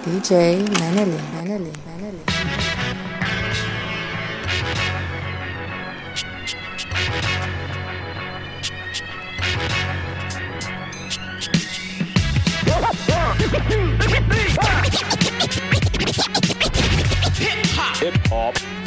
[0.00, 2.24] DJ Menelin, Menelin, Menelin.
[18.00, 18.79] Hip hop.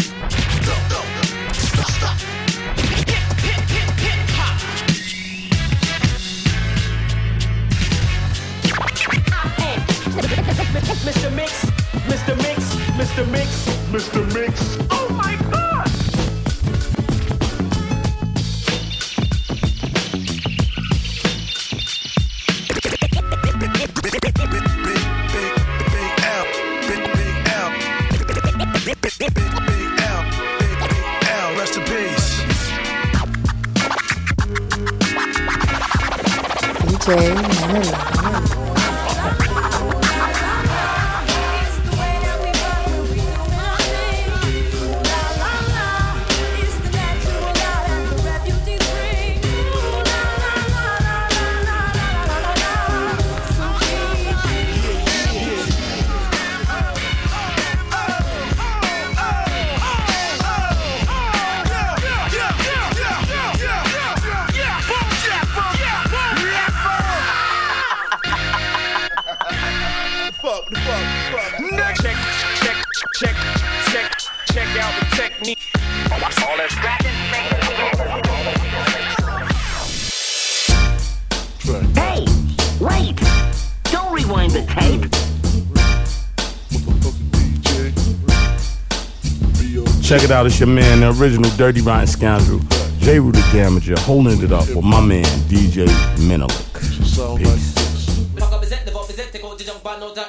[10.74, 11.32] Mr.
[11.36, 11.66] Mix,
[12.08, 12.36] Mr.
[12.38, 13.32] Mix, Mr.
[13.32, 13.50] Mix,
[13.92, 14.34] Mr.
[14.34, 14.78] Mix.
[14.90, 15.90] Oh my God!
[36.88, 38.13] DJ Menelin,
[90.14, 92.60] Check it out, it's your man, the original Dirty Rotten Scoundrel,
[93.00, 93.20] J.
[93.20, 95.88] Rue the Damager, holding it up with my man, DJ
[96.30, 96.54] Menelik.
[96.78, 97.74] Peace.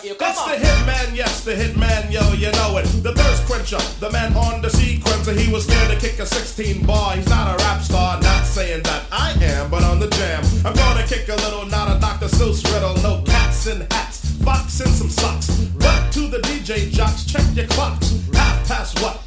[0.09, 2.87] It's the hitman, yes, the hitman, yo, you know it.
[3.03, 5.37] The thirst quencher, the man on the sequencer.
[5.37, 7.17] He was scared to kick a 16 bar.
[7.17, 10.43] He's not a rap star, not saying that I am, but on the jam.
[10.65, 12.29] I'm gonna kick a little, not a Dr.
[12.29, 12.97] Seuss riddle.
[13.03, 15.51] No cats in hats, fox in some socks.
[15.77, 18.19] But to the DJ jocks, check your clocks.
[18.33, 19.24] Half past what?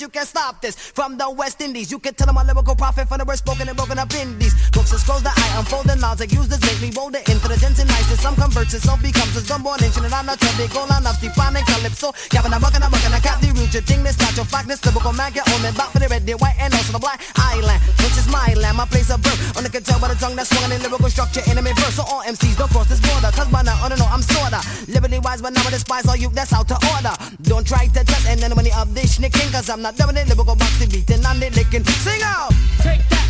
[0.00, 0.76] You can't stop this.
[0.76, 3.68] From the West Indies, you can tell I'm a lyrical prophet from the word spoken
[3.68, 4.54] and broken up in these.
[4.70, 7.76] Books and scrolls that I unfold and laws that use this make me bolder intelligence
[7.84, 8.24] and niceness.
[8.24, 11.04] Some converts it, some becomes a born nation and I'm not trying to go on
[11.04, 12.16] up, deep on and calypso.
[12.32, 14.72] Gavin, I'm rockin', I'm rockin', I got the root, your thing, this not your fact,
[14.72, 17.02] this lyrical man, get on me, back for the red, the white, and also the
[17.04, 19.36] black island, which is my land, my place of birth.
[19.52, 22.00] Only can tell by the tongue that's swung in lyrical structure, enemy verse.
[22.00, 24.64] So all MCs don't cross this border, cause by now, I don't know, I'm sorta
[24.88, 27.12] liberty wise, but now I despise all you that's out to order.
[27.44, 30.24] Don't try to test and then money of this nicking, cause I'm not doing it,
[30.24, 31.84] lyrical boxing beating and i'm the licking.
[32.00, 32.48] Sing out!
[32.80, 33.29] Take that!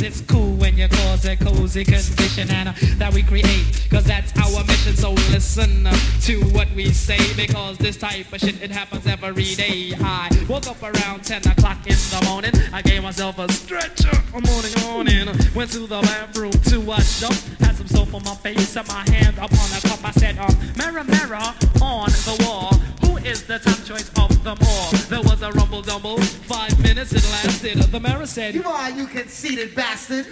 [0.00, 3.86] Cause it's cool when you cause a cozy condition and uh, that we create.
[3.90, 4.96] Cause that's our mission.
[4.96, 7.18] So listen uh, to what we say.
[7.36, 9.92] Because this type of shit, it happens every day.
[10.00, 12.52] I woke up around 10 o'clock in the morning.
[12.72, 14.08] I gave myself a stretcher.
[14.32, 14.40] a
[14.86, 15.26] morning.
[15.54, 17.69] Went to the bathroom to wash up.
[18.10, 20.04] Soap on my face and my hand up on a cup.
[20.04, 21.36] I said, um, mirror, mirror
[21.82, 22.74] on the wall.
[23.04, 24.90] Who is the top choice of them all?
[25.08, 26.18] There was a rumble dumble.
[26.18, 27.78] Five minutes it lasted.
[27.78, 30.26] The mirror said, You are, you conceited bastard.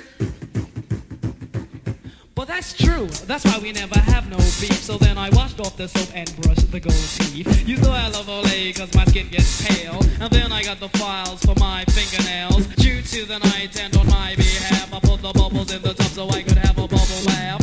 [2.37, 3.07] Well, that's true.
[3.27, 4.83] That's why we never have no beef.
[4.83, 7.69] So then I washed off the soap and brushed the gold teeth.
[7.69, 10.01] You know I love Olay cause my skin gets pale.
[10.21, 12.67] And then I got the files for my fingernails.
[12.77, 16.07] Due to the night and on my behalf, I put the bubbles in the tub
[16.07, 17.58] so I could have a bubble bath.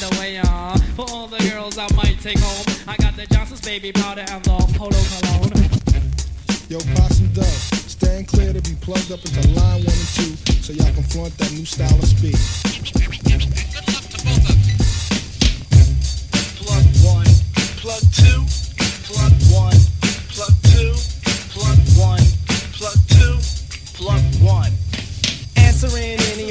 [0.00, 0.78] Gucci underwear.
[0.96, 4.42] For all the girls I might take home, I got the Johnson's baby powder and
[4.44, 5.52] the Polo cologne.
[6.68, 10.72] Yo, Possum Dub, stand clear to be plugged up into line one and two so
[10.72, 12.36] y'all can flaunt that new style of speed.
[16.60, 17.26] Plug one,
[17.80, 18.44] plug two,
[19.04, 19.76] plug one,
[20.30, 20.94] plug two,
[21.50, 22.24] plug one,
[22.72, 23.38] plug two,
[23.94, 24.79] plug one.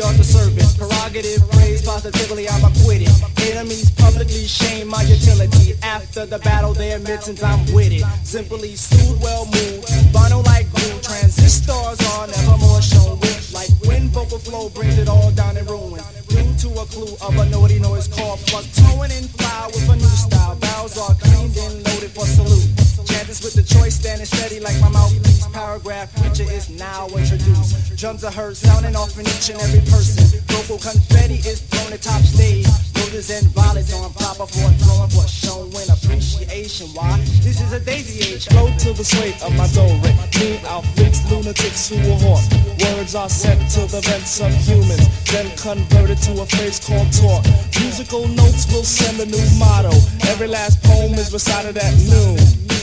[0.10, 3.14] Any other service, prerogative, praise positively, I'm acquitted.
[3.54, 5.76] Enemies publicly shame my utility.
[5.84, 8.04] After the battle, they admit since I'm with it.
[8.24, 11.00] Simply soothe, well moved, vinyl like glue.
[11.02, 13.54] Transistors are never more shown with.
[13.54, 16.02] Like when vocal flow brings it all down in ruin.
[16.28, 19.96] Due to a clue of a naughty noise called plug towing in fly with a
[19.96, 20.56] new style.
[20.56, 22.79] Barrels are cleaned and loaded for salute.
[23.20, 25.46] Chanters with the choice standing steady like my mouthpiece.
[25.52, 27.92] Paragraph preacher is now introduced.
[28.00, 30.24] Drums are heard sounding off in each and every person.
[30.48, 32.64] Vocal confetti is thrown at top stage.
[32.96, 36.88] Roses and violets on proper for throwing for showing appreciation.
[36.96, 37.20] Why?
[37.44, 38.48] This is a daisy age.
[38.48, 40.16] Flow to the sway of my do re.
[40.40, 42.48] Mean outfits, lunatics who are hot.
[42.80, 47.44] Words are sent to the vents of humans, then converted to a phrase called talk.
[47.84, 49.92] Musical notes will send a new motto.
[50.32, 52.79] Every last poem is recited at noon.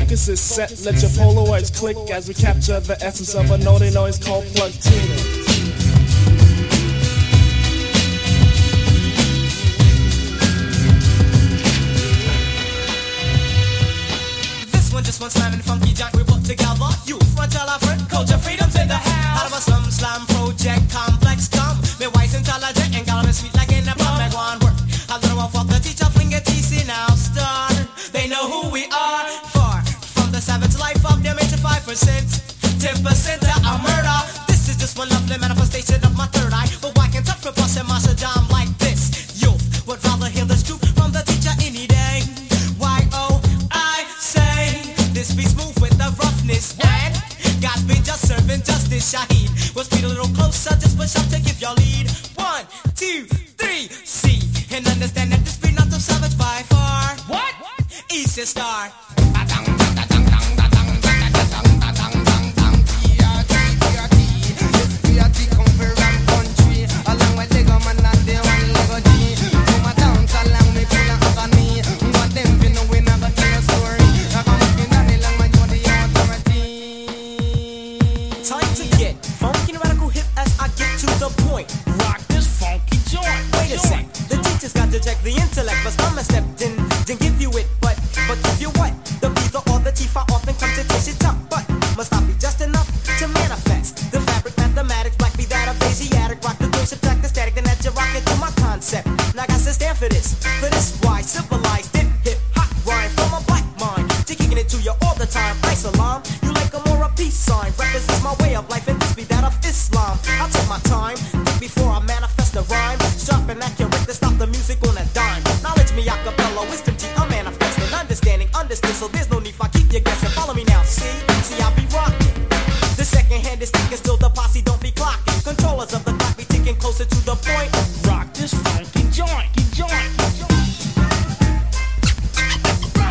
[0.00, 3.90] Focus is set, let your Polaroids click as we capture the essence of a naughty
[3.90, 5.08] noise called plug tuning.
[14.72, 16.88] This one just one slamming funky jack we put together.
[17.04, 17.18] You
[17.50, 19.40] tell our culture freedom's in the house.
[19.42, 21.19] Out of a slum slam project come.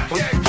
[0.09, 0.48] Funky.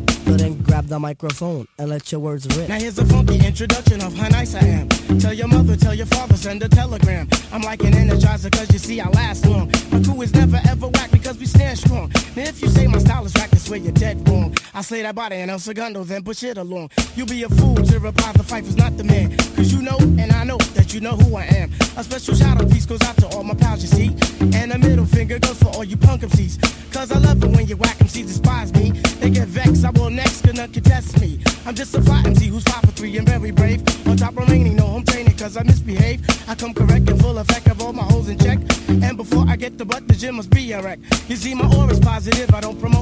[0.91, 2.67] the microphone and let your words rip.
[2.67, 4.89] Now here's a funky introduction of how nice I am.
[5.19, 7.29] Tell your mother, tell your father, send a telegram.
[7.53, 9.71] I'm like an energizer cause you see I last long.
[9.89, 12.11] My crew is never ever whack because we stand strong.
[12.35, 14.53] Now if you say my style is whack, I where you're dead wrong.
[14.73, 16.89] I say that body and El Segundo, then push it along.
[17.15, 19.37] You'll be a fool to reply the fight is not the man.
[19.55, 21.71] Cause you know and I know that you know who I am.
[21.95, 24.07] A special shout out piece goes out to all my pals you see.
[24.57, 26.80] And a middle finger goes for all you punk MCs.
[26.91, 28.91] Cause I love it when you whack them, she despise me.
[29.21, 31.39] They get vexed, I will next, gonna contest me.
[31.65, 33.81] I'm just a fly MC who's five for three and very brave.
[34.07, 36.21] On top remaining, no, I'm training cause I misbehave.
[36.49, 38.59] I come correct and full effect of all my holes in check.
[38.89, 40.99] And before I get the butt, the gym must be a wreck.
[41.29, 43.00] You see, my aura's positive, I don't promote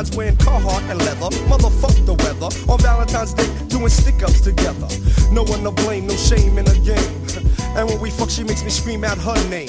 [0.00, 1.36] Valentine's wearing Carhartt and leather.
[1.46, 2.72] Motherfuck the weather.
[2.72, 4.88] On Valentine's Day, doing stick ups together.
[5.30, 7.46] No one to blame, no shame in the game.
[7.70, 9.59] And when we fuck, she makes me scream out her name.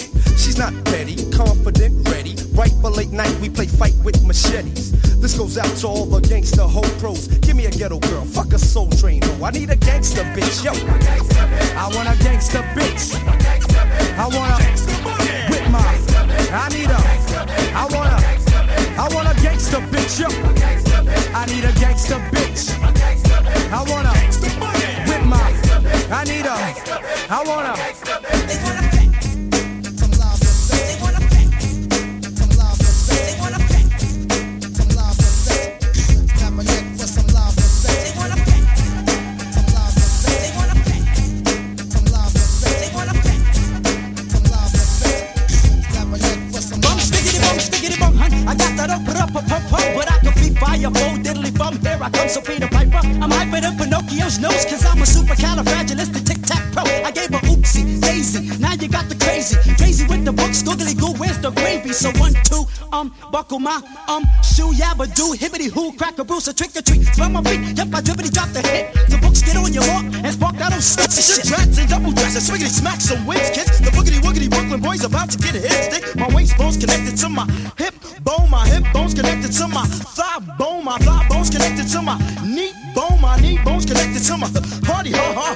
[63.41, 67.01] buckle my um shoe, yabba do, hibbity hoo, crack a bruise, a trick or treat.
[67.15, 68.93] Smell my feet, yep, I drippity drop the hit.
[69.09, 71.09] The books get on your mark and spark that old shit.
[71.09, 73.79] Shit rats and double dress and swiggity smack some wings, kids.
[73.79, 76.15] The boogity woogity Brooklyn boys about to get a hit stick.
[76.15, 80.39] My waist bone's connected to my hip bone, my hip bone's connected to my thigh
[80.59, 84.49] bone, my thigh bone's connected to my knee bone, my knee bone's connected to my
[84.85, 85.55] party, ha ha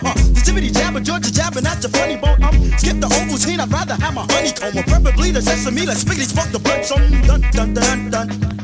[0.56, 2.42] Jibbity jabber, Georgia jabbing at your funny bone.
[2.42, 4.78] I'm um, skip the Ovaltine, I'd rather have my honeycomb.
[4.78, 6.86] Or preferably the sesame, let's spiggity spark the blood.
[6.86, 7.22] Some um,
[7.52, 8.55] dun dun dun dun.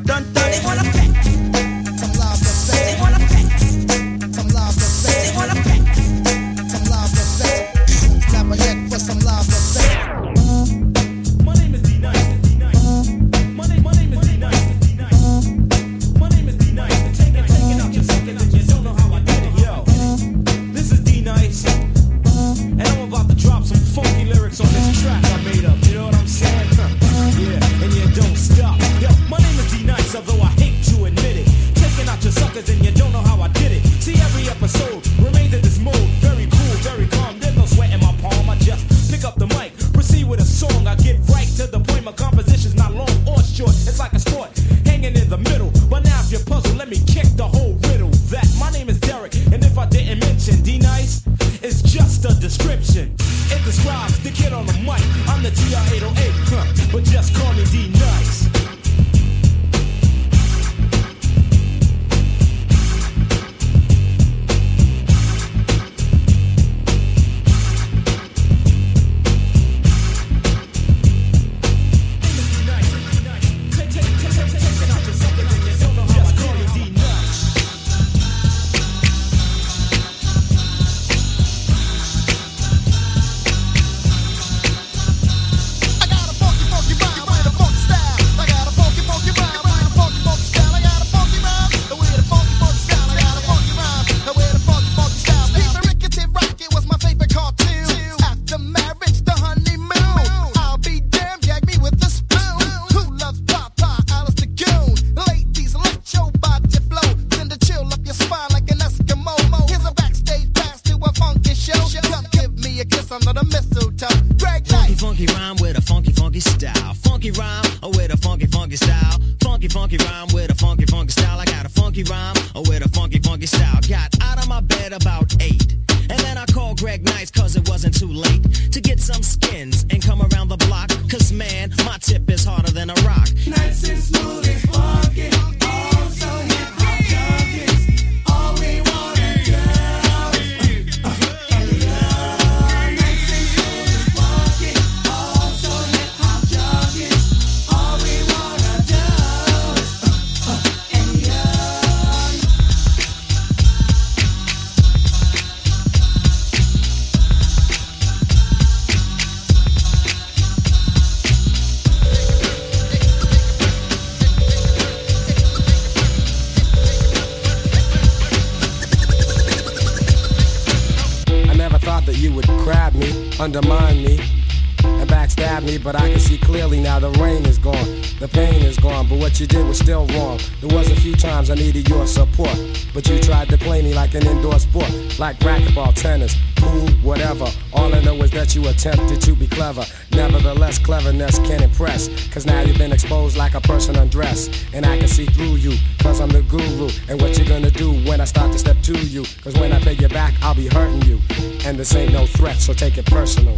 [201.82, 203.58] this ain't no threat, so take it personal.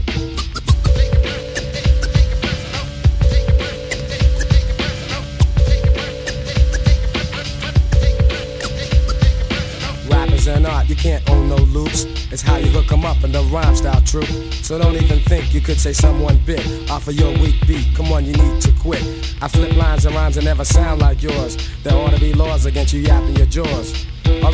[10.46, 10.90] and art.
[10.90, 12.04] You can't own no loops.
[12.32, 14.28] It's how you hook 'em up in the rhyme style true.
[14.62, 17.88] So don't even think you could say someone bit off of your weak beat.
[17.96, 19.04] Come on, you need to quit.
[19.42, 21.58] I flip lines and rhymes that never sound like yours.
[21.84, 24.03] There ought to be laws against you yapping your jaws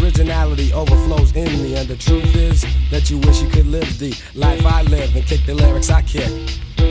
[0.04, 4.16] originality overflows in me, and the truth is that you wish you could live the
[4.36, 6.30] life I live and kick the lyrics I kick.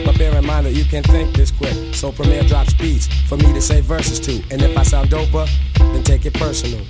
[0.05, 3.37] But bear in mind that you can think this quick, so Premier drops beats for
[3.37, 6.85] me to say verses to, and if I sound doper, then take it personal.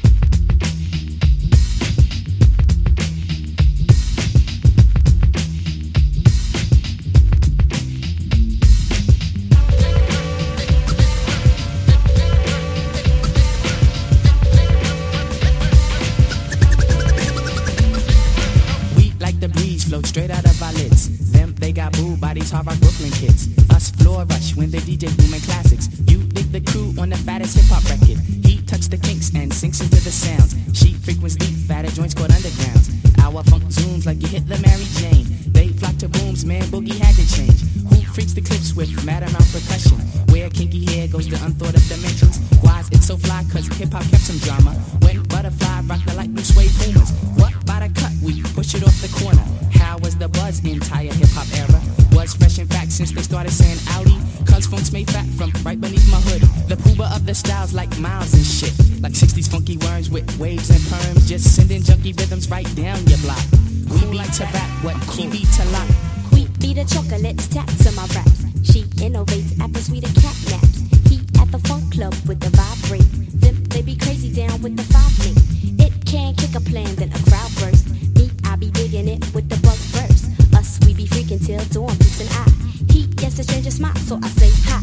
[81.49, 82.93] till dawn meets and I.
[82.93, 84.77] He gets a strange smile, so I say hi.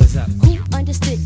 [0.45, 1.19] Who understood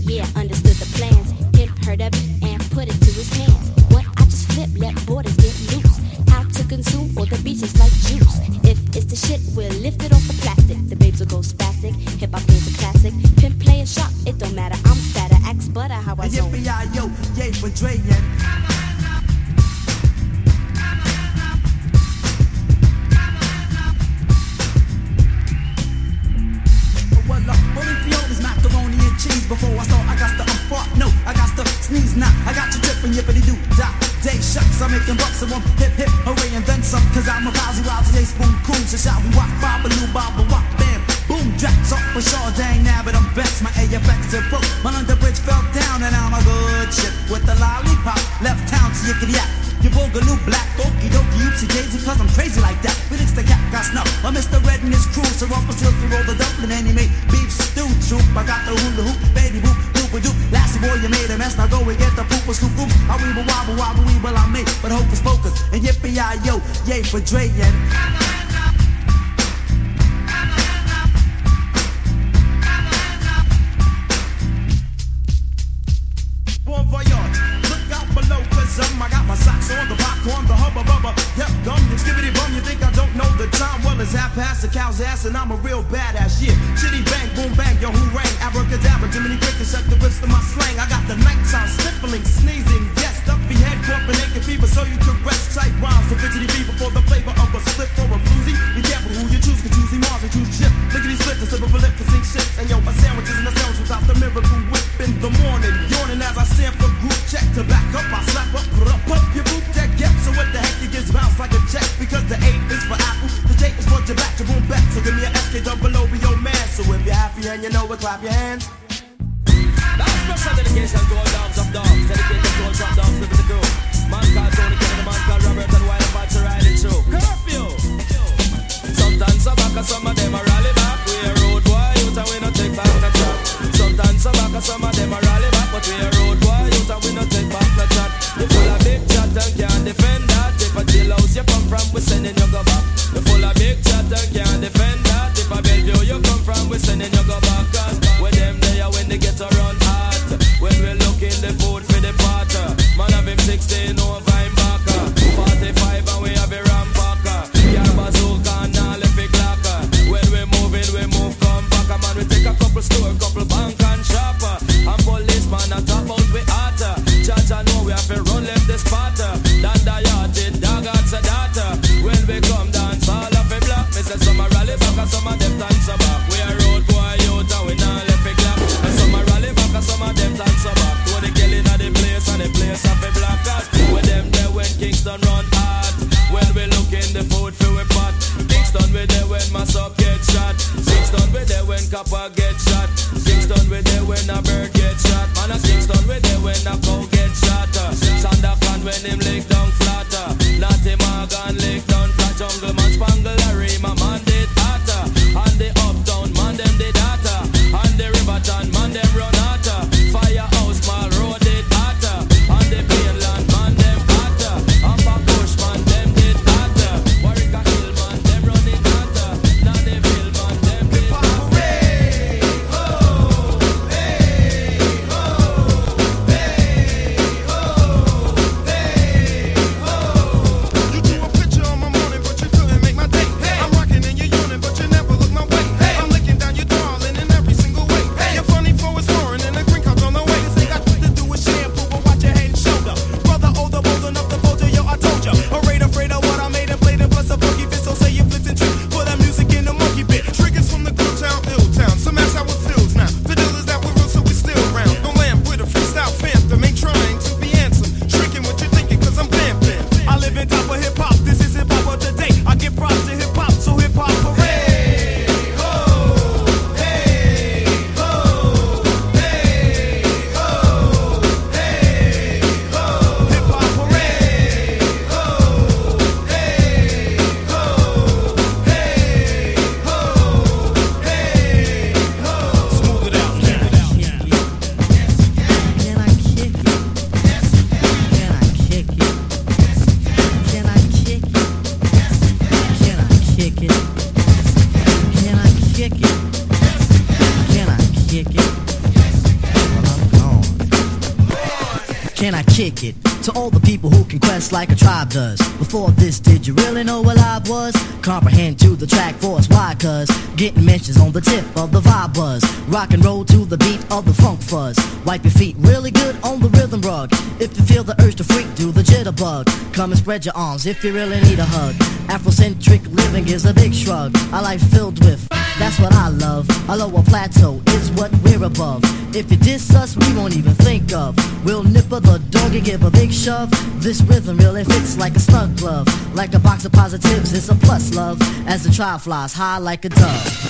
[304.61, 305.38] like a tribe does.
[305.57, 307.75] Before this, did you really know what I was?
[308.03, 309.75] Comprehend to the track force, why?
[309.81, 312.44] Cause getting mentions on the tip of the vibe buzz.
[312.68, 314.77] Rock and roll to the beat of the funk fuzz.
[315.07, 317.09] Wipe your feet really good on the rhythm rug.
[317.40, 319.46] If you feel the urge to freak, do the jitterbug.
[319.73, 321.75] Come and spread your arms if you really need a hug.
[322.11, 324.14] Afrocentric living is a big shrug.
[324.35, 325.27] A life filled with,
[325.61, 326.49] that's what I love.
[326.68, 328.83] A lower plateau is what we're above.
[329.14, 331.14] If you diss us, we won't even think of.
[331.44, 333.51] We'll nipper the dog and give a big shove.
[333.83, 335.87] This rhythm really fits like a snug glove.
[336.14, 338.18] Like a box of positives, it's a plus love.
[338.49, 340.50] As the trial flies high like a dove.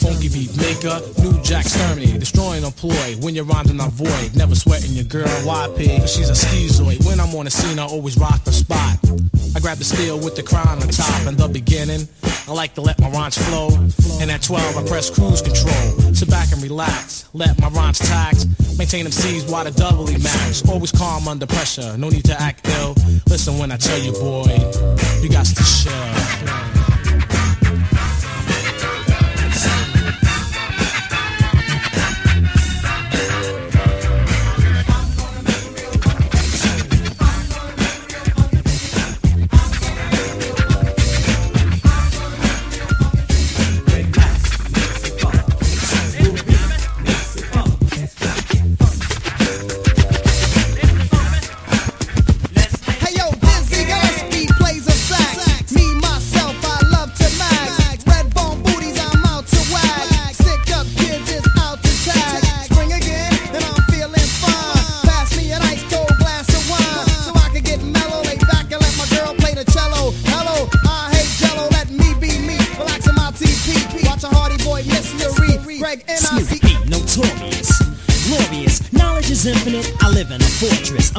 [0.01, 3.15] funky beat maker, new jack exterminator, destroying a ploy.
[3.21, 7.05] When your rhymes are not void, never sweating your girl YP, she's a schizoid.
[7.05, 8.97] When I'm on the scene, I always rock the spot.
[9.55, 12.07] I grab the steel with the crown on top in the beginning.
[12.47, 13.69] I like to let my rhymes flow.
[14.19, 16.13] And at 12, I press cruise control.
[16.13, 17.29] Sit back and relax.
[17.33, 18.45] Let my rhymes tax.
[18.77, 20.67] Maintain them C's while the doubly max.
[20.67, 21.95] Always calm under pressure.
[21.97, 22.95] No need to act ill.
[23.27, 24.49] Listen when I tell you, boy,
[25.21, 26.70] you got to chill.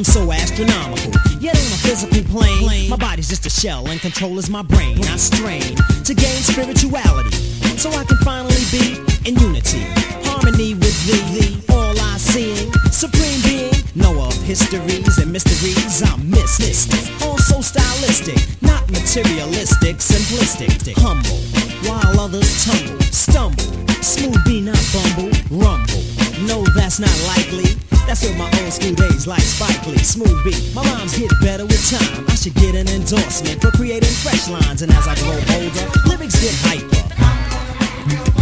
[0.03, 1.13] I'm so astronomical.
[1.39, 4.99] Yet on a physical plane, my body's just a shell and control is my brain.
[5.05, 7.31] I strain to gain spirituality
[7.79, 9.87] so I can finally be in unity,
[10.27, 13.71] harmony with thee, all I see, supreme being.
[13.95, 16.99] Know of histories and mysteries, I'm mystic.
[17.23, 21.39] Also stylistic, not materialistic, simplistic, humble.
[21.87, 23.63] While others tumble, stumble,
[24.03, 26.03] Smooth B not bumble, rumble.
[26.43, 30.53] No, that's not likely that's in my old school days, like Spike Lee, Smooth B.
[30.75, 32.25] My rhymes get better with time.
[32.29, 34.83] I should get an endorsement for creating fresh lines.
[34.83, 38.42] And as I grow older, lyrics get hyper.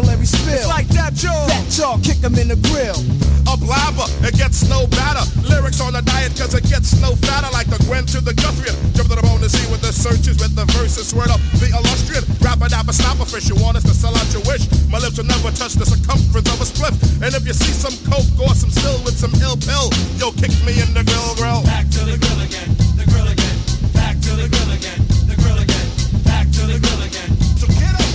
[0.00, 0.54] vocabulary spill.
[0.54, 1.44] It's like that, Joe.
[1.48, 2.96] That jaw, kick him in the grill.
[3.48, 5.24] A blabber, it gets no better.
[5.48, 7.50] Lyrics on a diet, cause it gets no fatter.
[7.52, 8.72] Like the Gwen to the Guthrie.
[8.94, 11.08] Jump to the bone to see with the searches, with the verses.
[11.08, 12.24] Swear up, the illustrious.
[12.40, 13.48] Rapper, dapper, snapper fish.
[13.48, 14.68] You want us to sell out your wish?
[14.88, 16.94] My lips will never touch the circumference of a spliff.
[17.20, 20.52] And if you see some coke or some still with some ill pill, yo, kick
[20.64, 21.62] me in the grill, grill.
[21.66, 23.56] Back to the grill again, the grill again.
[23.92, 25.86] Back to the grill again, the grill again.
[26.22, 27.30] Back to the grill again.
[27.58, 28.09] So get up.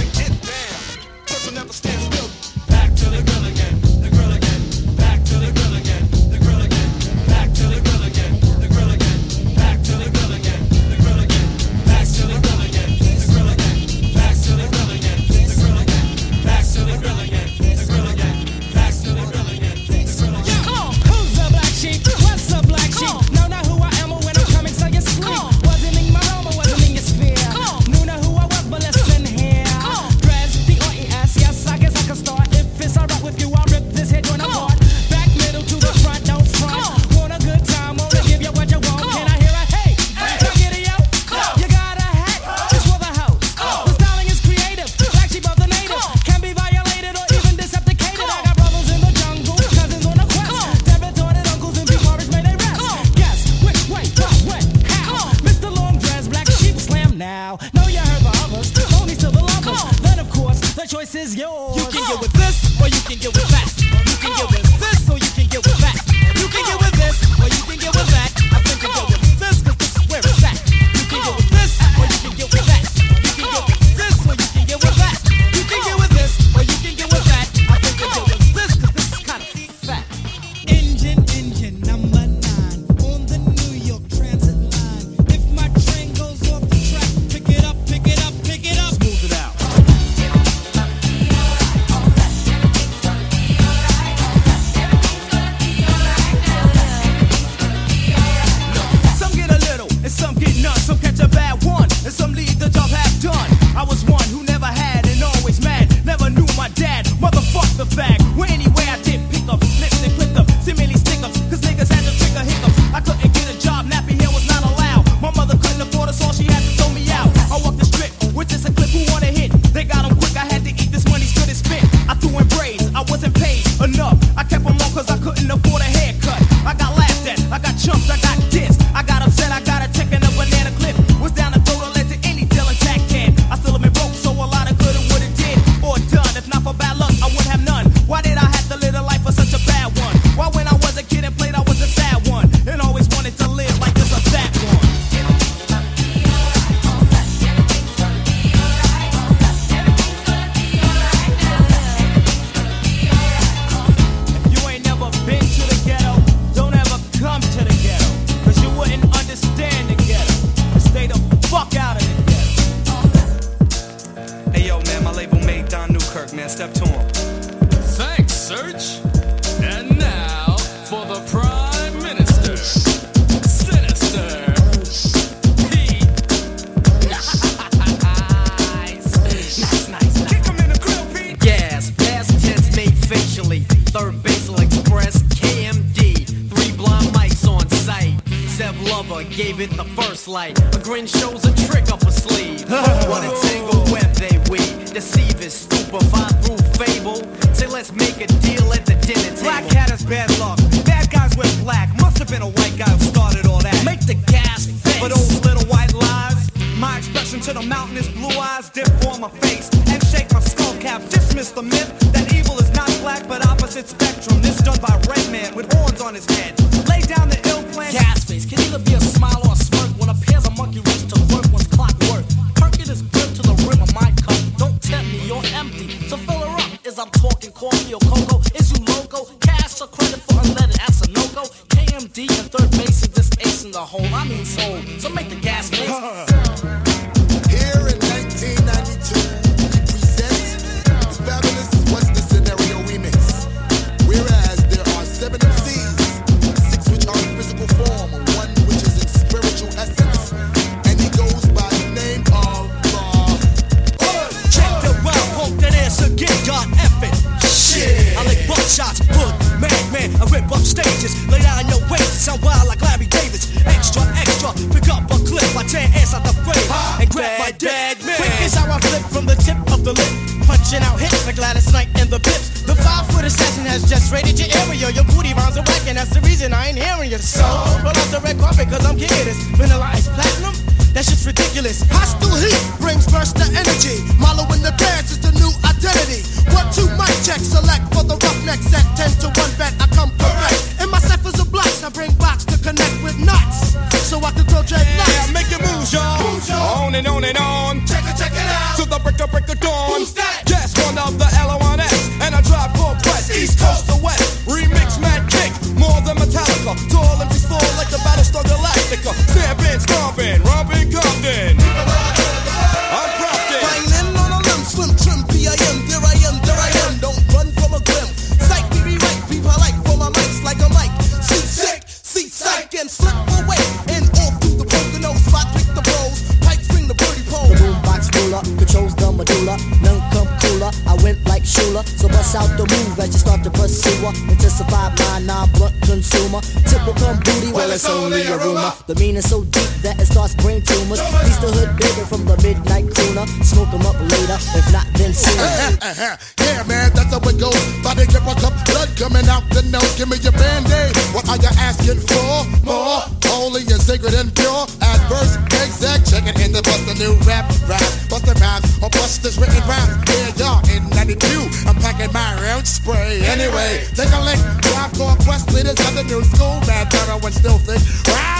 [349.50, 350.96] the nose, give me your band-aid.
[351.14, 352.46] What are you asking for?
[352.66, 353.25] More?
[353.36, 354.64] holy and sacred and pure.
[354.80, 359.24] Adverse, exact, checking in the bust The new rap rap Bust the rhymes or bust
[359.24, 359.94] this written rhymes.
[360.08, 361.68] Here y'all in 92.
[361.68, 363.20] I'm packing my round spray.
[363.28, 364.40] Anyway, take a link.
[364.64, 366.64] Tribe Called Quest leaders of the new school.
[366.66, 367.82] Mad terror when still thick.
[368.08, 368.36] Rah.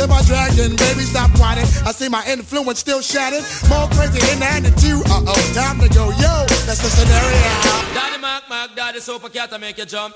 [0.00, 1.66] Then my dragon, baby, stop whining.
[1.84, 3.44] I see my influence still shattered.
[3.68, 5.04] More crazy in the attitude.
[5.04, 6.08] Uh-oh, time to go.
[6.16, 6.32] Yo,
[6.64, 7.92] that's the scenario.
[7.92, 10.14] Daddy Mac Mac, Daddy Super Cat, I make you jump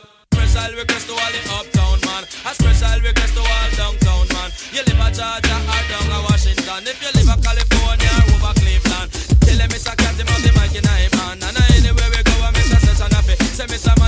[0.54, 2.22] special request to all the uptown man.
[2.46, 4.50] A special request to all downtown man.
[4.70, 6.86] You live a Georgia or down a Washington.
[6.86, 9.10] If you live a California or over Cleveland.
[9.42, 12.22] Tell him it's a cat, him out the mic in a man, And anywhere we
[12.22, 12.78] go, I'm Mr.
[12.86, 13.10] Session
[13.50, 13.98] Say Mr.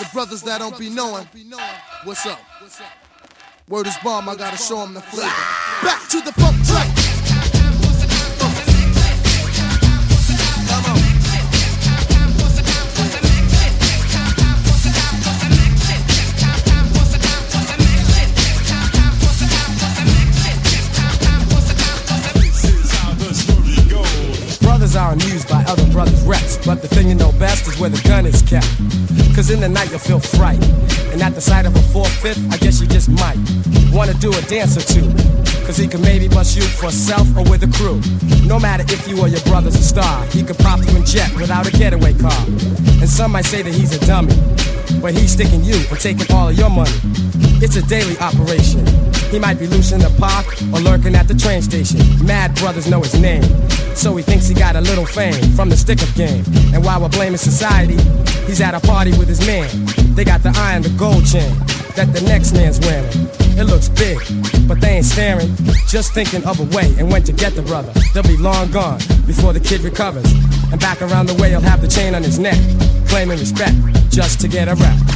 [0.00, 1.28] the brothers that don't be knowing,
[2.04, 2.38] what's up?
[2.60, 2.86] What's up?
[3.68, 5.28] Word is bomb, I gotta show them the flavor.
[5.82, 6.88] Back to the funk track.
[24.62, 27.90] Brothers are amused by other brothers' reps, but the thing you know best is where
[27.90, 29.19] the gun is kept.
[29.40, 30.62] Cause in the night you'll feel fright.
[31.12, 33.38] And at the sight of a four-fifth, I guess you just might
[33.90, 35.08] wanna do a dance or two.
[35.64, 38.02] Cause he can maybe bust you for self or with a crew.
[38.46, 41.34] No matter if you or your brother's a star, he could pop you in jet
[41.36, 42.44] without a getaway car.
[43.00, 44.36] And some might say that he's a dummy,
[45.00, 46.92] but he's sticking you and taking all of your money.
[47.64, 48.84] It's a daily operation.
[49.30, 52.00] He might be loose in the park or lurking at the train station.
[52.26, 53.44] Mad brothers know his name,
[53.94, 56.44] so he thinks he got a little fame from the stick-up game.
[56.74, 57.96] And while we're blaming society,
[58.46, 59.68] he's at a party with his man.
[60.16, 61.54] They got the eye and the gold chain
[61.94, 63.08] that the next man's wearing.
[63.56, 64.18] It looks big,
[64.66, 65.54] but they ain't staring,
[65.86, 67.92] just thinking of a way and when to get the brother.
[68.14, 70.30] They'll be long gone before the kid recovers.
[70.72, 72.58] And back around the way, he'll have the chain on his neck,
[73.06, 73.76] claiming respect
[74.10, 75.09] just to get a rap.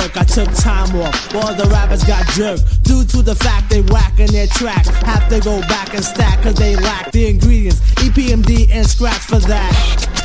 [0.00, 0.16] Work.
[0.16, 2.84] I took time off while the rappers got jerked.
[2.84, 4.88] Due to the fact they whacking their tracks.
[5.04, 7.80] Have to go back and stack cause they lack the ingredients.
[8.02, 10.20] EPMD and scratch for that.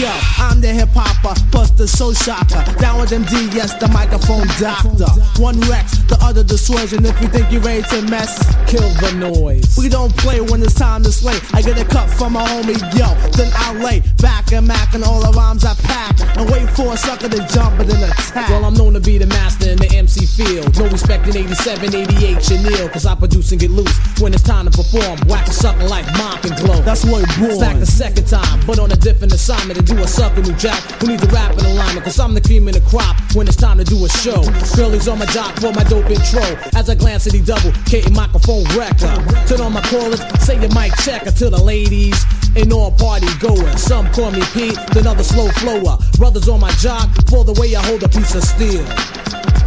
[0.00, 1.36] Yo, I'm the hip hopper,
[1.76, 2.64] the soul shocker.
[2.80, 5.10] Down with them D, yes, the microphone doctor.
[5.40, 7.04] One Rex, the other dissuasion.
[7.04, 9.76] If you think you're ready to mess, kill the noise.
[9.76, 11.36] We don't play when it's time to slay.
[11.52, 15.04] I get a cut from my homie, yo, then I lay back and mac and
[15.04, 16.11] all the rhymes I pack.
[16.36, 18.48] And wait for a sucker to jump and then attack.
[18.48, 20.76] Well, I'm known to be the master in the MC field.
[20.78, 23.92] No respect in 87, 88, Chanel, cause I produce and get loose.
[24.20, 26.80] When it's time to perform, whack a sucker like mop and glow.
[26.82, 27.60] That's what it born.
[27.60, 30.80] Back the second time, but on a different assignment to do a sucker new jack
[31.00, 32.04] who needs a rap in alignment.
[32.04, 34.42] Cause I'm the cream in the crop when it's time to do a show.
[34.76, 36.42] Girlies on my jock for my dope intro.
[36.74, 39.14] As I glance at the double, K microphone wrecker.
[39.46, 42.16] Turn on my callers, say your mic checker to the ladies.
[42.54, 43.82] And all party goers.
[43.82, 45.96] Some call me Pete, then other slow flower.
[46.18, 48.84] Brothers on my jock for the way I hold a piece of steel.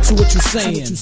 [0.04, 0.96] So what you saying?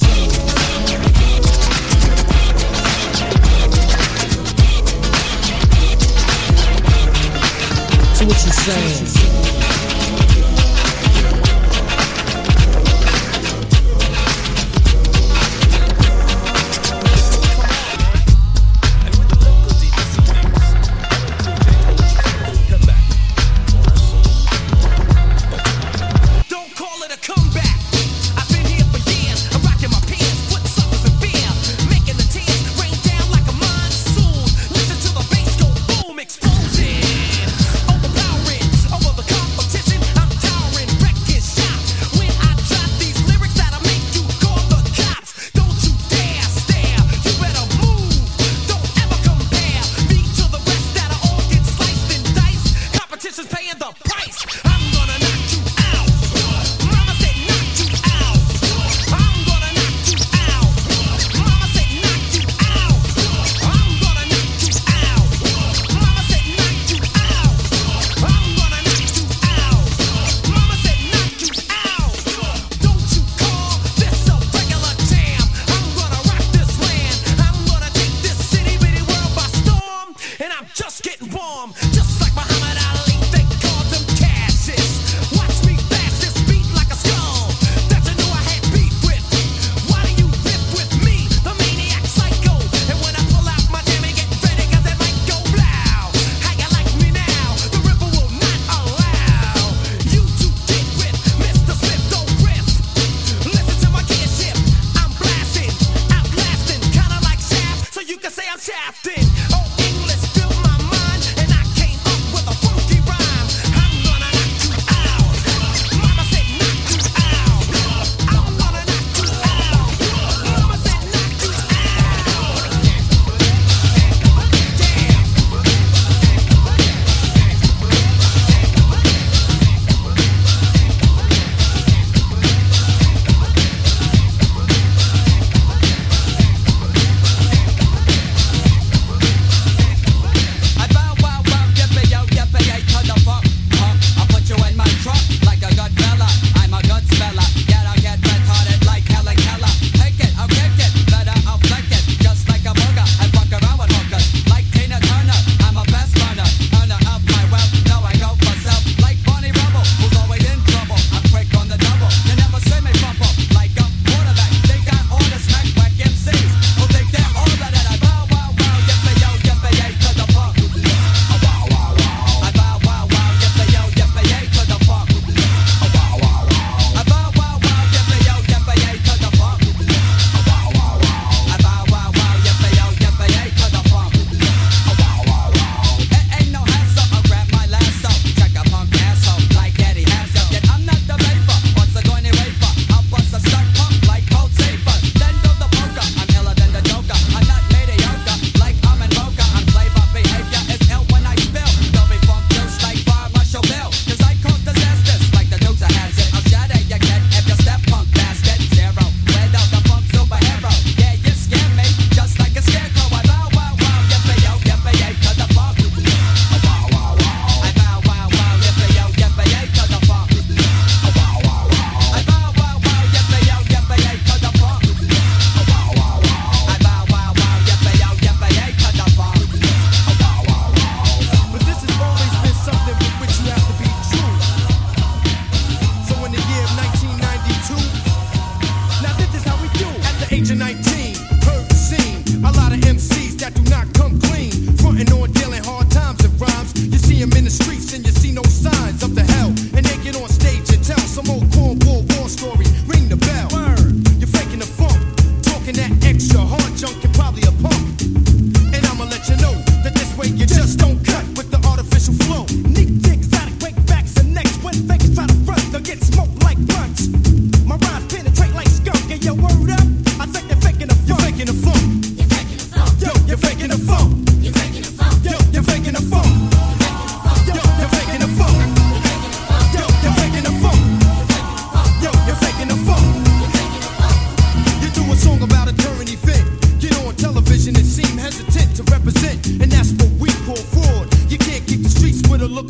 [8.14, 9.63] So what you saying?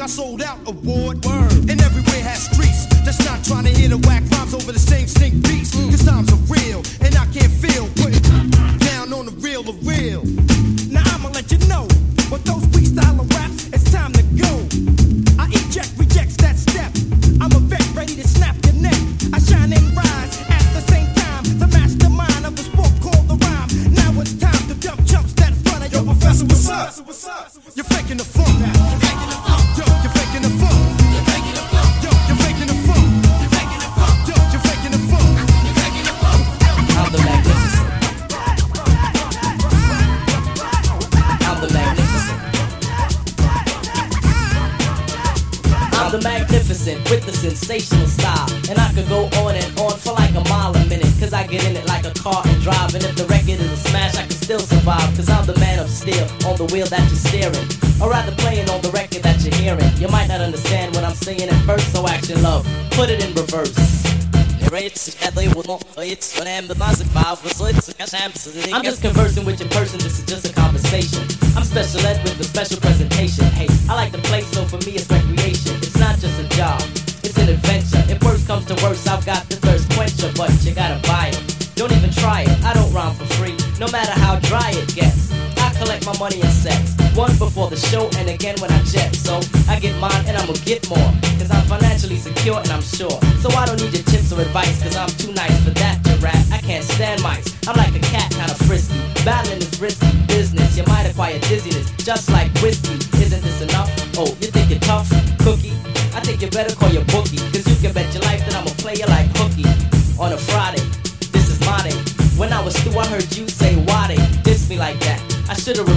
[0.04, 1.70] I sold out award word.
[1.70, 1.83] And
[56.04, 57.68] still on the wheel that you're steering.
[58.02, 59.88] Or rather playing on the record that you're hearing.
[59.96, 63.32] You might not understand what I'm saying at first, so action love, put it in
[63.34, 64.04] reverse.
[68.74, 71.24] I'm just conversing with your person, this is just a conversation.
[71.56, 73.03] I'm special ed with a special presentation.
[86.24, 86.96] money and sex.
[87.20, 89.14] Once before the show and again when I jet.
[89.14, 91.12] So I get mine and I'ma get more.
[91.36, 93.20] Cause I'm financially secure and I'm sure.
[93.44, 94.82] So I don't need your tips or advice.
[94.82, 96.40] Cause I'm too nice for that to rap.
[96.50, 97.52] I can't stand mice.
[97.68, 98.96] I'm like a cat, kinda frisky.
[99.28, 100.78] Battling is risky business.
[100.78, 102.96] You might acquire dizziness, just like whiskey.
[103.20, 103.92] Isn't this enough?
[104.16, 105.12] Oh, you think you're tough?
[105.44, 105.76] Cookie?
[106.16, 107.44] I think you better call your bookie.
[107.52, 109.68] Cause you can bet your life that I'm a player like hooky.
[110.16, 110.88] On a Friday,
[111.36, 112.00] this is my day.
[112.40, 115.20] When I was through, I heard you say why they diss me like that.
[115.50, 115.88] I should've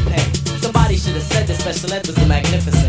[1.86, 2.85] celeb was the magnificent.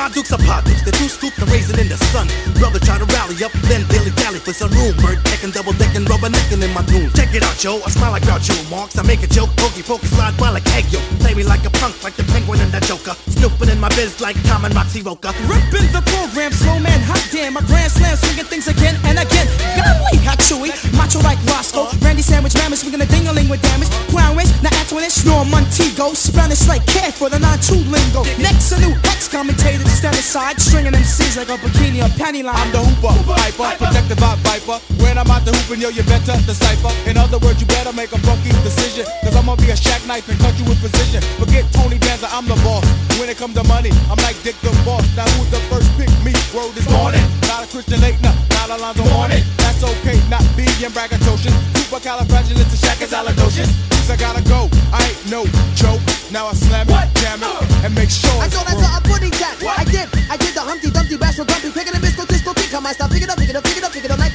[0.00, 0.82] Ma dukes pot dukes.
[0.82, 2.26] The two scoops are raising in the sun.
[2.58, 4.96] Brother try to rally up, then dilly dally for some room.
[5.04, 7.10] Bird decking, double decking, rubbernecking in my tune.
[7.16, 7.80] Check it out, yo.
[7.80, 8.98] I smile like Groucho Marx.
[8.98, 11.02] I make a joke, pokey pokey slide by like egg yolk.
[11.20, 13.14] Play me like a punk, like the penguin and the joker.
[13.30, 15.32] Snooping in my biz like Tom and Roxy Roca.
[15.48, 17.54] Ripping the program, slow man, hot damn.
[17.54, 19.46] My grand slam, swinging things again and again.
[19.76, 21.88] Golly, how chewy, macho like Roscoe.
[22.04, 23.90] Randy Sandwich, mammoth, swinging a ding-a-ling with damage.
[24.12, 26.12] Crown now Antoinette, snore Montego.
[26.12, 28.22] Spanish like care for the non-two lingo.
[28.38, 32.56] Next, a new hex commentator, stand aside, stringing MCs like a bikini or panty line.
[32.56, 34.78] I'm the hooper, hyper, protective vibe viper.
[35.02, 36.90] When I'm out the hooping, yo, you better decipher.
[37.08, 39.06] In other words, you better make a funky decision.
[39.22, 41.22] Cause I'm gonna be a shack knife and cut you with precision.
[41.38, 42.84] Forget Tony Danza, I'm the boss.
[43.18, 45.06] When it comes to money, I'm like Dick the boss.
[45.14, 46.34] Now who's the first pick me?
[46.50, 47.22] Word is morning.
[47.46, 49.44] Not a Christian late, nah, not Alonzo Mourning.
[49.62, 51.54] That's okay, not being braggadocious.
[51.78, 53.70] Supercalifragilisticexpialidocious.
[53.94, 55.46] Means I gotta go, I ain't no
[55.78, 56.02] joke.
[56.32, 57.84] Now I slam it, jam it, uh.
[57.84, 59.58] and make sure I it's thought I saw a pudding cat.
[59.62, 62.72] I did, I did the Humpty Dumpty bash for Grumpy, picking a biscuit, disco, kick
[62.74, 64.18] on my stuff, pick it up, pick it up, pick it up, pick it up,
[64.18, 64.32] like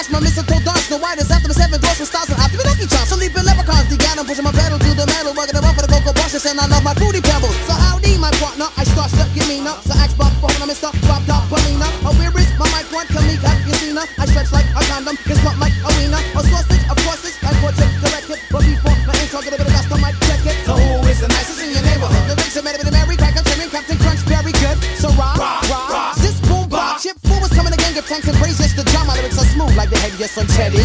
[0.00, 2.64] second attachment, mistletoe dance, white is after the seven doors, with stars, and after the
[2.64, 5.60] donkey chomp, so leaping leprechauns, the gal, pushing my pedal to the metal, working the
[5.60, 7.56] run for the cocoa brushes, and I love my fruity pebbles.
[7.68, 10.64] So howdy, my partner, I start step, give me now, so ask Bob, for when
[10.64, 10.88] I'm Mr.
[11.04, 14.52] Bob Top Polina, oh, where is my mic one, come me, got Casina, I stretch
[14.52, 16.40] like a condom, it's not like a wiener, a
[30.00, 30.80] head, yes, on Teddy.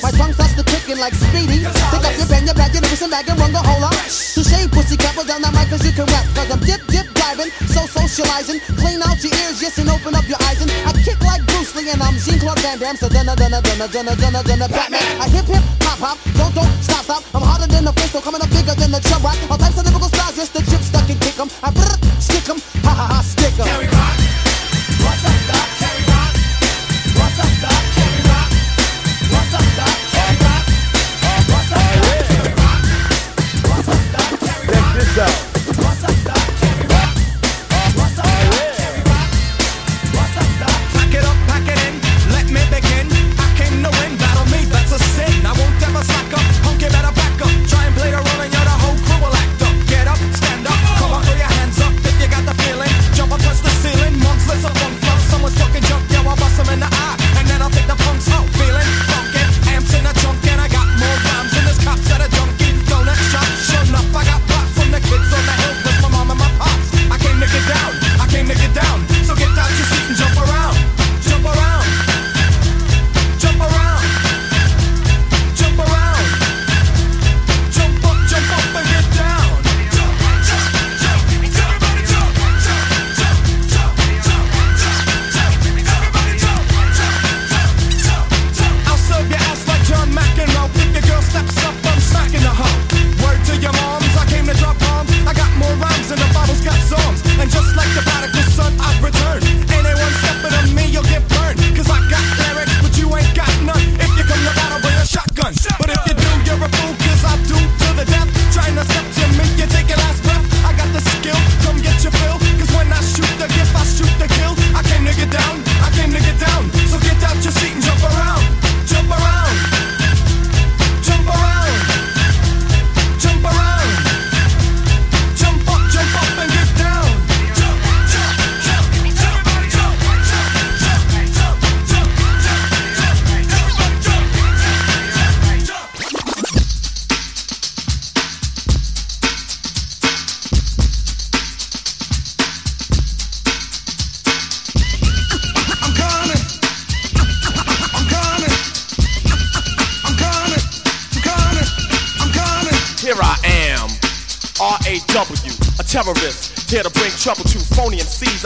[0.00, 1.60] My tongue starts to clicking like Speedy.
[1.92, 3.92] Pick up your pen, your bag, your listen bag, and run the whole lot.
[3.92, 6.24] To shame, pussy, couple down that mic, cause you can rap.
[6.32, 8.60] Cause I'm dip, dip, diving, so socializing.
[8.80, 10.60] Clean out your ears, yes, and open up your eyes.
[10.64, 12.96] And I kick like Bruce Lee, and I'm Jean Claude Van Damme.
[12.96, 15.04] So dunna, dunna, dunna, dunna, dunna, dunna, Batman.
[15.20, 17.22] I hip, hip, hop, hop, don't, don't, stop, stop.
[17.36, 19.36] I'm harder than the pistol, coming up bigger than the Chubb Rock.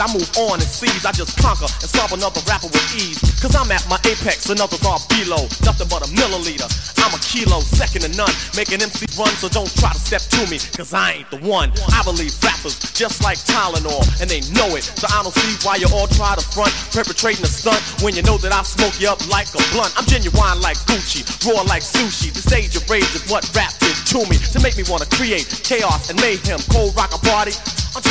[0.01, 3.21] I move on and seize, I just conquer and solve another rapper with ease.
[3.37, 6.65] Cause I'm at my apex, and others are below, nothing but a milliliter.
[6.97, 10.41] I'm a kilo, second to none, making MC run, so don't try to step to
[10.49, 11.69] me, cause I ain't the one.
[11.93, 14.89] I believe rappers just like Tylenol, and they know it.
[14.89, 18.25] So I don't see why you all try to front, perpetrating a stunt when you
[18.25, 19.93] know that I smoke you up like a blunt.
[20.01, 22.33] I'm genuine like Gucci, raw like sushi.
[22.33, 25.45] The stage of rage is what rap did to me to make me wanna create
[25.61, 26.57] chaos and mayhem.
[26.73, 27.53] Cold rock a party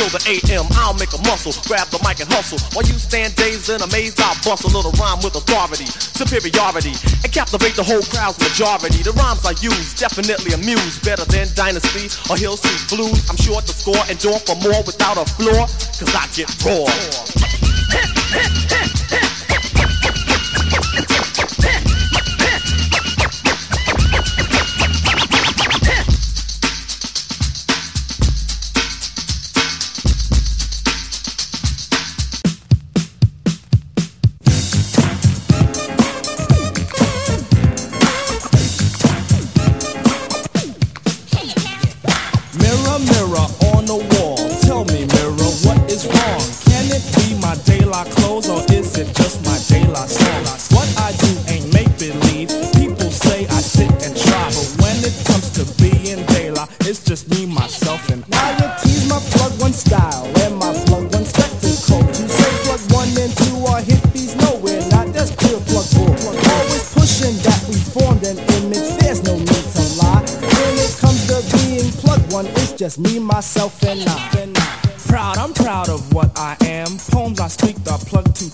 [0.01, 0.65] until the AM.
[0.81, 2.57] I'll make a muscle, grab the mic and hustle.
[2.73, 7.29] While you stand dazed and amazed, I'll bust a little rhyme with authority, superiority, and
[7.31, 9.03] captivate the whole crowd's majority.
[9.03, 13.29] The rhymes I use definitely amuse better than Dynasty or Hill Street Blues.
[13.29, 17.40] I'm sure to score and door for more without a floor, cause I get raw.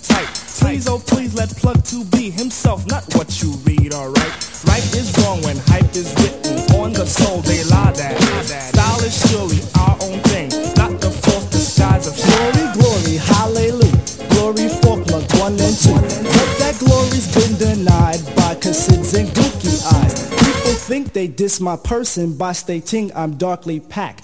[0.08, 0.28] Tight.
[0.60, 4.34] Please, oh please, let plug two be himself, not what you read, alright?
[4.66, 8.18] Right is wrong when hype is written on the soul, they lie that.
[8.74, 13.98] Style is surely our own thing, not the false disguise of Glory, glory, hallelujah.
[14.34, 15.94] Glory for plug one and two.
[15.94, 20.30] But that glory's been denied by cassids and gookie eyes.
[20.30, 24.24] People think they diss my person by stating I'm darkly packed.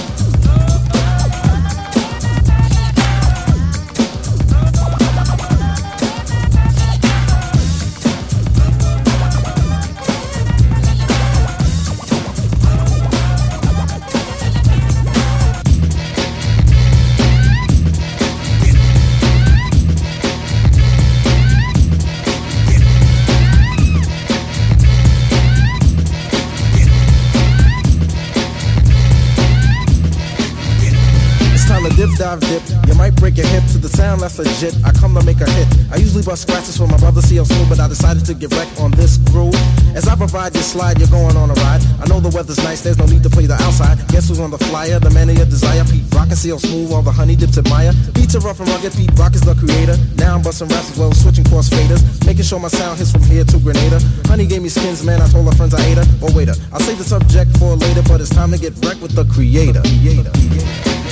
[32.39, 32.87] Dive, dip.
[32.87, 34.75] You might break your hip to the sound that's legit.
[34.85, 35.67] I come to make a hit.
[35.91, 38.79] I usually bust scratches for my brother CL Smooth, but I decided to get wrecked
[38.79, 39.55] on this groove.
[39.95, 41.81] As I provide your slide, you're going on a ride.
[41.99, 43.97] I know the weather's nice, there's no need to play the outside.
[44.09, 44.99] Guess who's on the flyer?
[44.99, 47.93] The man of your desire, Pete Rock and CL Smooth, all the honey dips admire.
[48.13, 49.97] Beats are rough and rugged, Pete Rock is the creator.
[50.15, 52.03] Now I'm busting raps as well, switching cross faders.
[52.25, 53.99] Making sure my sound hits from here to Grenada.
[54.27, 56.07] Honey gave me skins, man, I told her friends I ate her.
[56.21, 59.15] Oh, waiter, I'll save the subject for later, but it's time to get wrecked with
[59.15, 59.81] the creator.
[59.81, 60.31] creator.
[60.31, 61.10] I'm addicted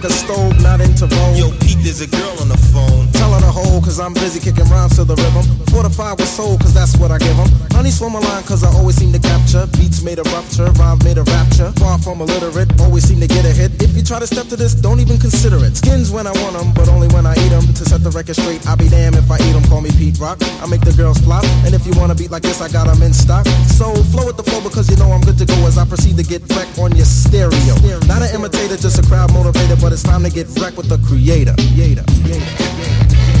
[0.00, 1.36] like a stove, not into vogue.
[1.36, 3.10] Yo, Pete, there's a girl on the phone.
[3.12, 5.44] Tell her to hold, cause I'm busy kicking rhymes to the rhythm.
[5.68, 7.50] Fortified with soul, cause that's what I give 'em.
[7.72, 9.66] Honey swim a line, cause I always seem to capture.
[9.76, 11.72] Beats made a rupture, rhymes made a rapture.
[11.76, 13.82] Far from illiterate, always seem to get a hit.
[13.82, 15.76] If you try to step to this, don't even consider it.
[15.76, 17.66] Skins when I want 'em, but only when I eat 'em.
[17.74, 19.64] To set the record straight, I'll be damned if I eat 'em.
[19.68, 20.38] Call me Pete Rock.
[20.62, 21.44] I make the girls flop.
[21.66, 23.46] And if you want a beat like this, I got 'em in stock.
[23.76, 26.16] So flow with the flow because you know I'm good to go as I proceed
[26.16, 27.74] to get wrecked on your stereo.
[28.06, 30.98] Not an imitator, just a crowd motivated, but it's time to get wrecked with the
[31.08, 31.54] creator.
[31.56, 32.04] creator.
[32.22, 32.46] creator.
[32.46, 33.39] Skills.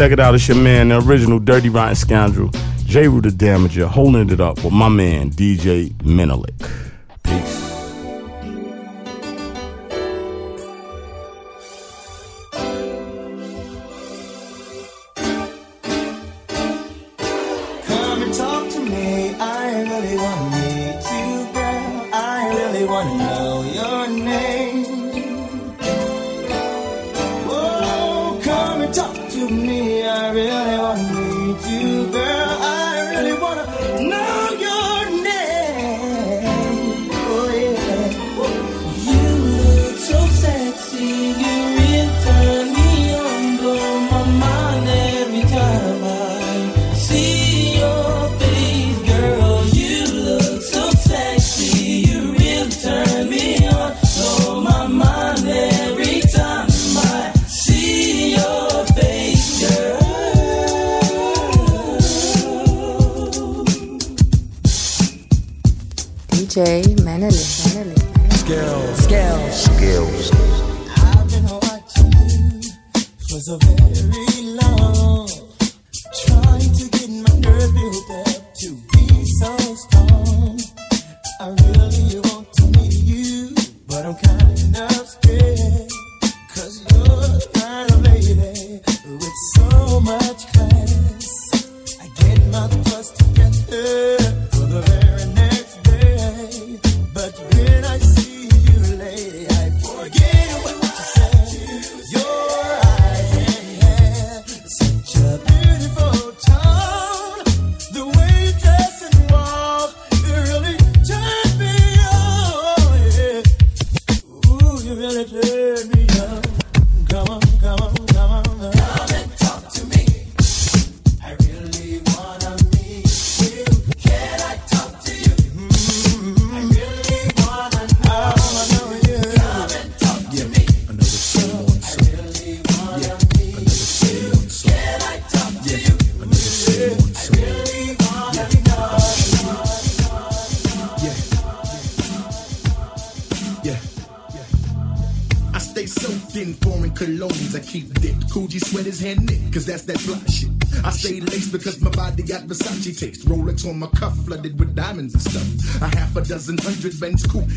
[0.00, 0.34] Check it out.
[0.34, 2.48] It's your man, the original Dirty Rotten Scoundrel,
[2.86, 6.54] Jeru the Damaja, holding it up with my man, DJ Menelik.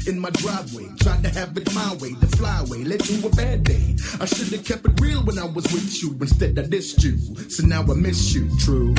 [0.08, 0.88] in my driveway.
[1.00, 3.96] Tried to have it my way, the flyway led to a bad day.
[4.20, 6.16] I should have kept it real when I was with you.
[6.20, 7.18] Instead, I dissed you.
[7.50, 8.94] So now I miss you, true.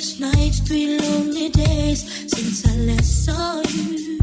[0.00, 4.18] sleepless nights, three lonely days since I last saw you.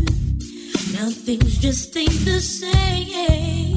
[0.94, 3.77] Now things just ain't the same.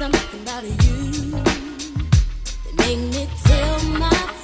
[0.00, 1.30] something about you.
[2.64, 4.39] That make me tell my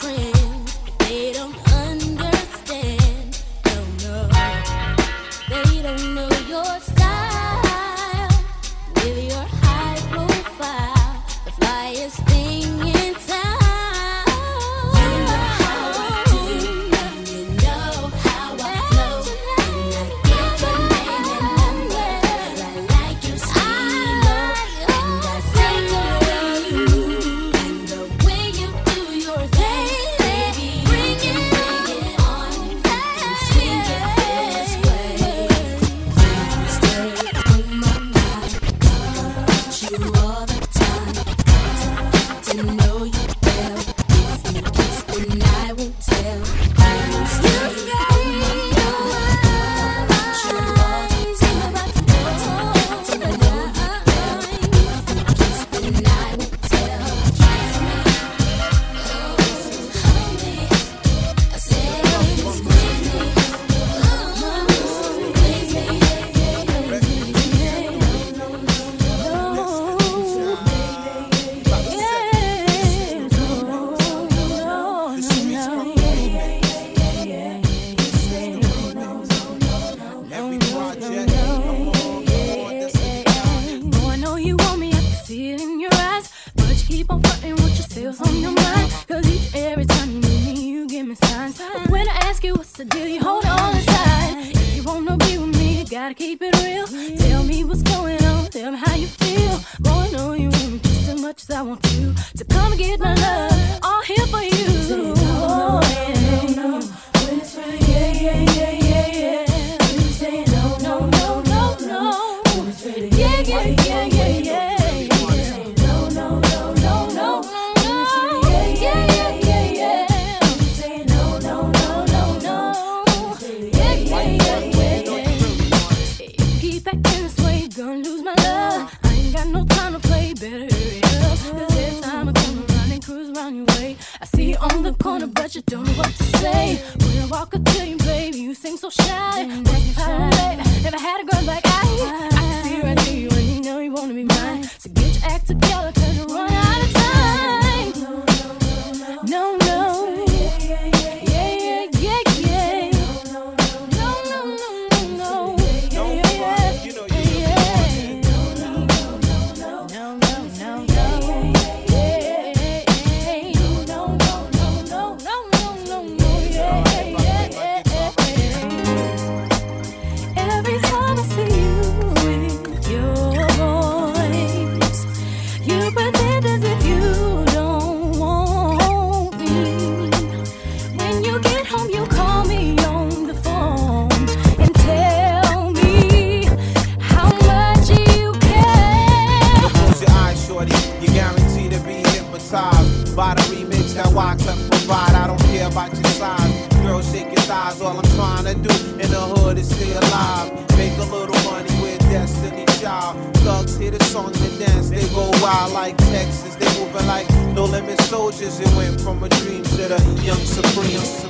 [208.40, 208.60] roses.
[208.60, 211.25] It went from a dream to the young supreme.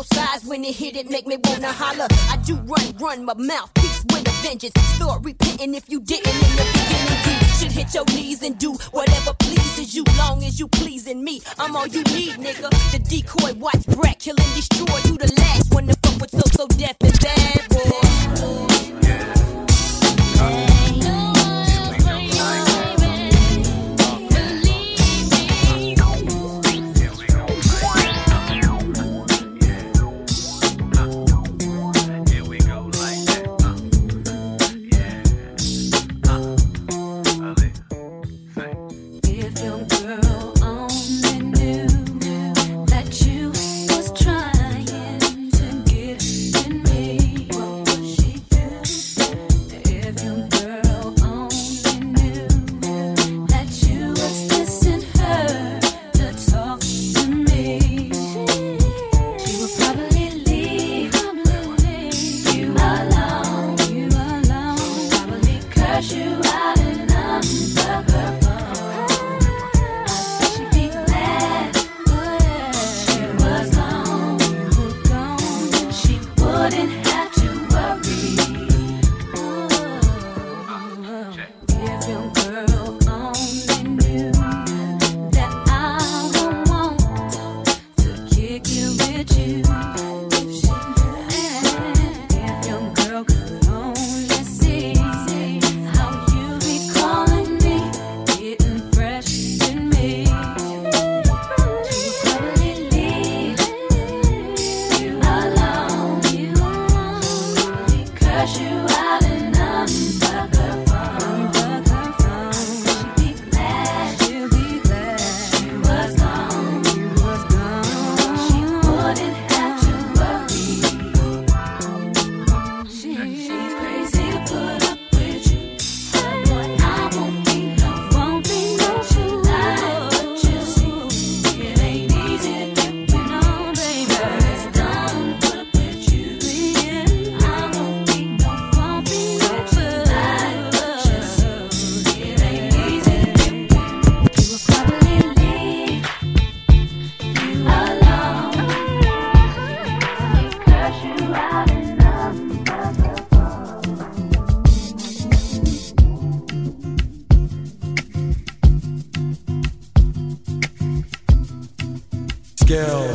[0.00, 2.06] little size when it hit it make me wanna holler.
[2.28, 4.72] I do run, run my mouthpiece with a vengeance.
[4.96, 7.40] Start repenting if you didn't in the beginning.
[7.40, 11.42] You should hit your knees and do whatever pleases you, long as you pleasing me.
[11.58, 12.70] I'm all you need, nigga.
[12.92, 14.96] The decoy watch brat kill and destroy.
[15.04, 17.39] You the last one to fuck with so so deaf and bad.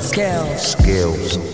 [0.06, 0.72] Skills.
[0.74, 1.45] Skills.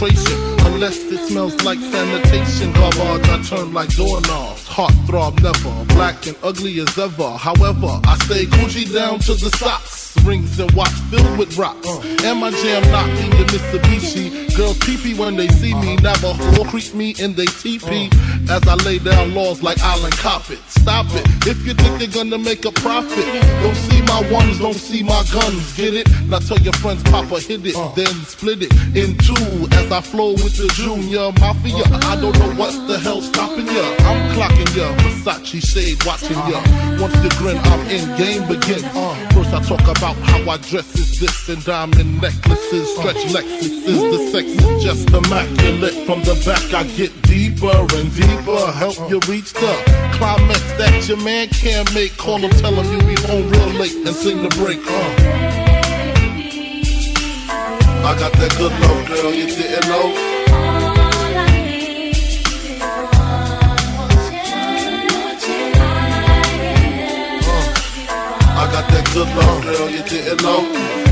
[0.00, 0.66] But penetration.
[0.66, 2.72] Unless it smells like sanitation.
[2.72, 4.66] Garbage, I turn like doorknobs.
[4.66, 7.30] Heart throb never, black and ugly as ever.
[7.30, 10.16] However, I stay Gucci down to the socks.
[10.24, 11.86] Rings and watch filled with rocks.
[12.24, 14.53] And my jam knocking your Mitsubishi.
[14.56, 15.96] Girls peepee when they see me.
[15.96, 18.08] Never whore creep me in they teepee.
[18.48, 20.58] As I lay down laws like Island Coppet.
[20.68, 21.26] Stop it.
[21.46, 23.26] If you think you're gonna make a profit,
[23.62, 25.76] don't see my ones, don't see my guns.
[25.76, 26.08] Get it?
[26.28, 29.66] Now tell your friends, Papa hit it, then split it in two.
[29.74, 31.84] As I flow with the Junior Mafia.
[32.06, 33.84] I don't know what the hell's stopping ya.
[34.06, 34.94] I'm clocking ya.
[35.02, 36.62] Versace shade watching ya.
[37.02, 38.04] Once you grin, I'm in.
[38.16, 38.86] Game begins.
[39.34, 44.00] First I talk about how I dress is this and diamond necklaces, stretch Lexus is
[44.00, 44.43] The sex
[44.80, 45.94] just immaculate.
[46.06, 48.72] From the back I get deeper and deeper.
[48.72, 49.72] Help you reach the
[50.14, 52.16] climax that your man can't make.
[52.16, 54.80] Call him, tell him you be home real late and sing the break.
[54.86, 55.54] Uh.
[58.04, 60.12] I got that good love, girl, you didn't know.
[68.56, 71.03] I got that good love, girl, you didn't know.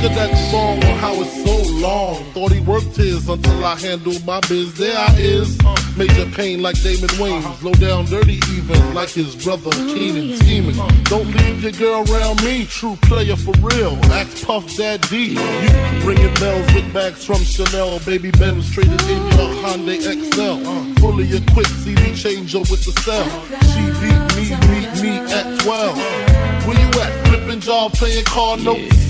[0.00, 2.24] Think of that song on how it's so long.
[2.32, 4.72] Thought he worked his until I handled my biz.
[4.78, 5.58] There I is.
[5.94, 7.44] Major pain like Damon Wayans.
[7.44, 7.68] Uh-huh.
[7.68, 9.94] Low down dirty even like his brother mm-hmm.
[9.94, 11.04] Keenan scheming.
[11.04, 12.64] Don't leave your girl around me.
[12.64, 13.92] True player for real.
[14.08, 15.34] Ask Puff Dad D.
[15.34, 17.98] You ringing bells with bags from Chanel.
[18.06, 20.64] Baby Ben's traded in your Hyundai XL.
[20.64, 20.94] Mm-hmm.
[20.94, 23.28] Fully equipped CD changer with the cell.
[23.68, 25.98] She beat me, beat me at 12.
[26.66, 27.28] Where you at?
[27.28, 29.09] Flipping job, playing car notes.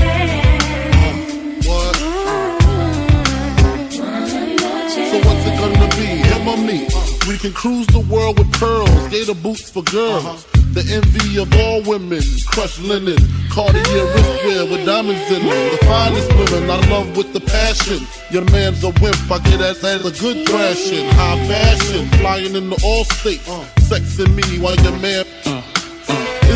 [7.41, 10.23] Can cruise the world with pearls, gator boots for girls.
[10.23, 10.61] Uh-huh.
[10.77, 13.17] The envy of all women, crushed linen,
[13.49, 15.71] Cartier wristwear with diamonds in them.
[15.71, 18.05] The finest women I love with the passion.
[18.29, 21.09] Your man's a wimp, I get that as a good thrashing.
[21.17, 23.65] High fashion, flying in the all states, uh.
[23.89, 25.25] sexing me while your man.
[25.43, 25.60] Uh.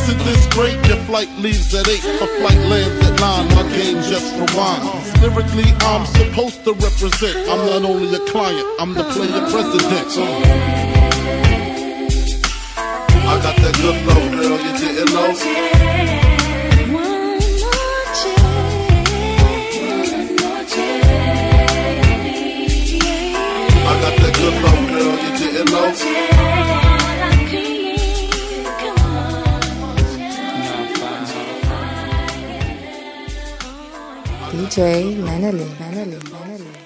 [0.05, 0.77] Isn't this great?
[0.87, 3.47] Your flight leaves at 8, a flight lands at 9.
[3.55, 5.19] My game just rewinds.
[5.19, 7.49] Lyrically, I'm supposed to represent.
[7.49, 10.05] I'm not only a client, I'm the player president.
[13.17, 15.33] I got that good love, girl, you didn't know.
[23.81, 26.34] I got that good love, girl, you didn't know.
[34.65, 35.63] DJ Manelli.
[35.77, 36.17] Manelli.
[36.31, 36.84] Manelli.